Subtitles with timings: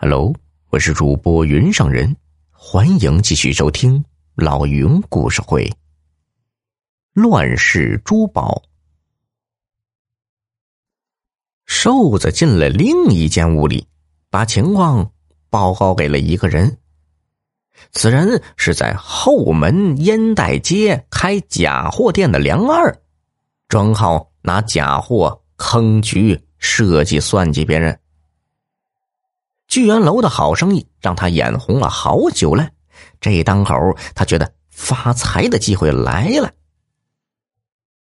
[0.00, 0.32] Hello，
[0.70, 2.14] 我是主播云上人，
[2.52, 4.04] 欢迎继续收听
[4.36, 5.68] 老云故事会。
[7.14, 8.62] 乱世珠宝，
[11.66, 13.88] 瘦子进了另一间屋里，
[14.30, 15.10] 把情况
[15.50, 16.78] 报告给了一个人。
[17.90, 22.96] 此人是在后门烟袋街开假货店的梁二，
[23.66, 27.98] 专好拿假货坑局、设计、算计别人。
[29.68, 32.70] 聚源楼的好生意让他眼红了好久了，
[33.20, 33.74] 这当口
[34.14, 36.50] 他觉得发财的机会来了。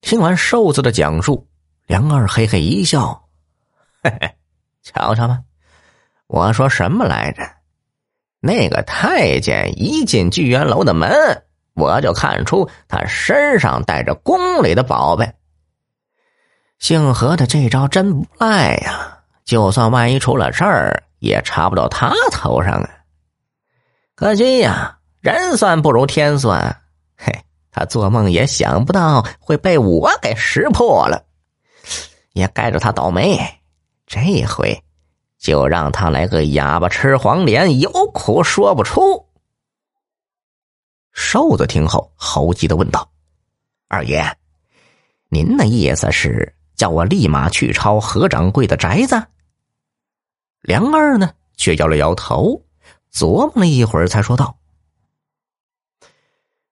[0.00, 1.48] 听完瘦子的讲述，
[1.86, 3.24] 梁二嘿嘿一笑
[4.04, 4.36] ：“嘿嘿，
[4.84, 5.40] 瞧瞧吧，
[6.28, 7.42] 我说什么来着？
[8.38, 11.10] 那个太监一进聚源楼的门，
[11.74, 15.34] 我就看出他身上带着宫里的宝贝。
[16.78, 19.18] 姓何的这招真不赖呀！
[19.44, 22.90] 就算万一出了事儿。”也查不到他头上啊！
[24.14, 26.82] 可惜呀，人算不如天算。
[27.16, 31.24] 嘿，他做梦也想不到会被我给识破了，
[32.32, 33.38] 也该着他倒霉。
[34.06, 34.82] 这回
[35.38, 39.26] 就让他来个哑巴吃黄连，有苦说不出。
[41.12, 43.08] 瘦子听后，猴急的问道
[43.88, 44.24] ：“二爷，
[45.28, 49.22] 您的意思是叫我立马去抄何掌柜的宅子？”
[50.60, 52.62] 梁二呢，却摇了摇头，
[53.12, 54.58] 琢磨了一会儿，才说道：“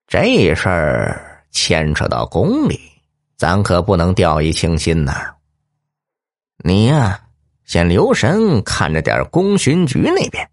[0.06, 2.80] 这事儿牵扯到宫里，
[3.36, 5.34] 咱可不能掉以轻心呐。
[6.58, 7.28] 你呀，
[7.64, 10.50] 先留神看着点宫巡局那边，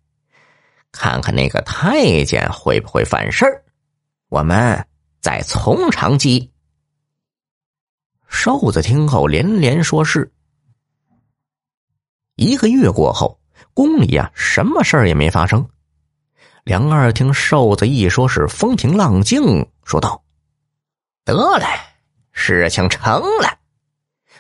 [0.92, 3.64] 看看那个太监会不会犯事儿，
[4.30, 4.86] 我们
[5.22, 6.52] 再从长计议。”
[8.30, 10.32] 瘦子听后连连说是。
[12.44, 13.40] 一个月过后，
[13.74, 15.66] 宫里呀什么事儿也没发生。
[16.66, 20.22] 梁二听瘦子一说，是风平浪静，说道
[21.24, 21.66] ：“得嘞，
[22.34, 23.58] 事情成了。”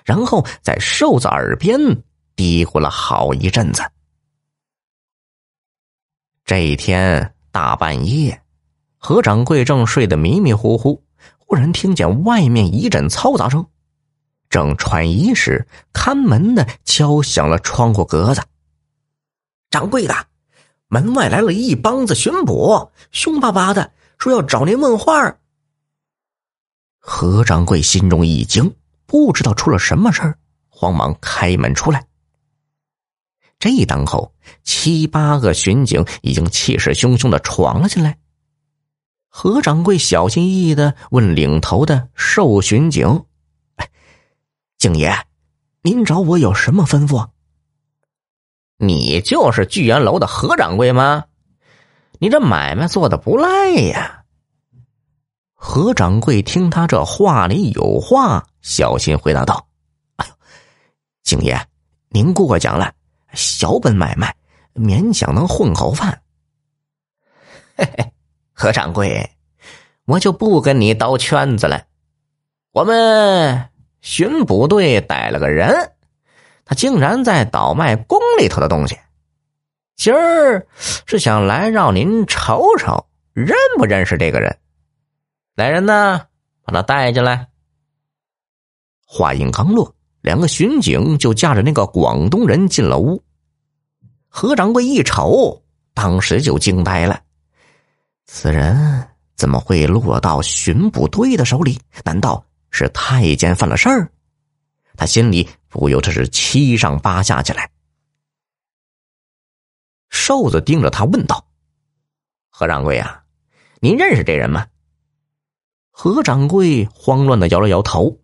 [0.04, 1.80] 然后在瘦子耳边
[2.36, 3.82] 嘀咕了好一阵子。
[6.44, 8.42] 这一天大半夜，
[8.98, 11.02] 何掌柜正睡得迷迷糊糊，
[11.38, 13.66] 忽然听见外面一阵嘈杂声。
[14.50, 18.42] 正穿衣时，看门的敲响了窗户格子。
[19.70, 20.28] 掌柜的，
[20.88, 25.38] 门外来了一帮子巡捕，凶巴巴的说要找您问话。
[27.00, 30.38] 何掌柜心中一惊，不知道出了什么事儿，
[30.70, 32.06] 慌忙开门出来。
[33.60, 34.34] 这一当口，
[34.64, 38.20] 七八个巡警已经气势汹汹的闯了进来。
[39.30, 43.26] 何掌柜小心翼翼的问领头的瘦巡警。
[44.84, 45.18] 敬爷，
[45.82, 47.30] 您找我有什么吩咐？
[48.76, 51.24] 你就是聚源楼的何掌柜吗？
[52.20, 54.26] 你这买卖做的不赖呀。
[55.54, 59.70] 何掌柜听他这话里有话，小心回答道
[60.18, 60.34] ：“哎呦，
[61.24, 61.58] 敬爷，
[62.10, 62.94] 您过奖了，
[63.32, 64.36] 小本买卖，
[64.74, 66.24] 勉强能混口饭。
[67.78, 68.12] ”嘿嘿，
[68.52, 69.32] 何掌柜，
[70.04, 71.86] 我就不跟你兜圈子了，
[72.74, 73.70] 我们。
[74.04, 75.94] 巡捕队逮了个人，
[76.66, 79.00] 他竟然在倒卖宫里头的东西。
[79.96, 84.60] 今儿是想来让您瞅瞅，认不认识这个人？
[85.56, 86.20] 来人呐，
[86.64, 87.48] 把他带进来。
[89.06, 93.24] 话音刚落，两个巡警就架着那个广东人进了屋。
[94.28, 97.22] 何掌柜一瞅，当时就惊呆了：
[98.26, 101.80] 此人怎么会落到巡捕队的手里？
[102.04, 102.44] 难道？
[102.74, 104.12] 是太监犯了事儿，
[104.98, 107.70] 他心里不由得是七上八下起来。
[110.10, 111.48] 瘦子盯着他问道
[112.50, 113.24] ：“何掌柜啊，
[113.80, 114.68] 您认识这人吗？”
[115.92, 118.20] 何掌柜慌乱的摇了摇头。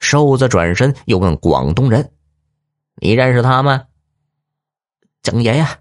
[0.00, 2.12] 瘦子转身又问广东人
[3.00, 3.86] ：“你认识他吗？”
[5.22, 5.80] 蒋爷呀，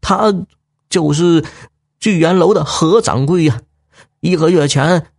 [0.00, 0.34] 他
[0.88, 1.46] 就是
[2.00, 3.62] 聚源楼的何掌柜呀，
[4.18, 5.11] 一个月前。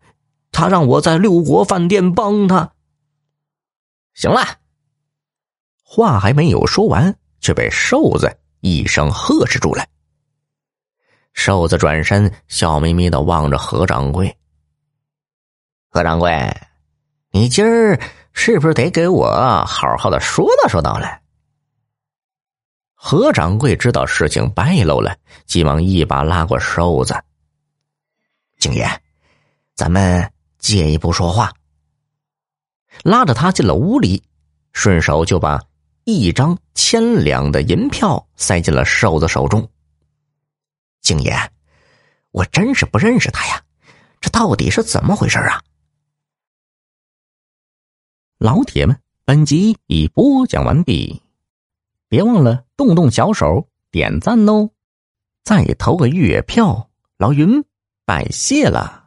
[0.53, 2.71] 他让我在六国饭店帮他。
[4.13, 4.41] 行了，
[5.83, 9.85] 话还没有说完，却被瘦子一声呵斥住了。
[11.33, 14.38] 瘦子转身，笑眯眯的望着何掌柜
[15.89, 16.56] ：“何掌柜，
[17.31, 17.99] 你今儿
[18.33, 21.21] 是不是得给我好好的说道说道了？”
[22.94, 27.15] 何掌柜知道事情败露了，急忙一把拉过瘦子
[28.59, 28.88] ：“景爷，
[29.75, 30.31] 咱们。”
[30.63, 31.54] 借一步说话，
[33.04, 34.24] 拉着他进了屋里，
[34.71, 35.62] 顺手就把
[36.06, 39.69] 一张千两的银票塞进了瘦子手中。
[41.01, 41.36] 敬爷，
[42.31, 43.62] 我真是不认识他呀，
[44.21, 45.62] 这到底是怎么回事啊？
[48.38, 51.21] 老铁们，本集已播讲完毕，
[52.07, 54.69] 别忘了动动小手点赞哦，
[55.44, 57.66] 再投个月票，老云
[58.06, 59.02] 拜谢了。